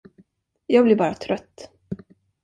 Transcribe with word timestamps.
Jag 0.67 0.83
blir 0.85 0.95
bara 0.95 1.13
trött. 1.15 1.69